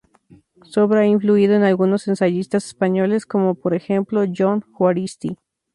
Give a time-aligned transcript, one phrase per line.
[0.63, 5.37] Su obra ha influido en algunos ensayistas españoles, como por ejemplo Jon Juaristi.